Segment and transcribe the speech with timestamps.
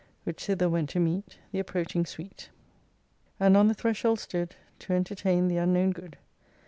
[0.23, 2.49] Which thither went to meet The approaching sweet:
[3.39, 6.17] And on the threshold stood, To entertain the unknown good.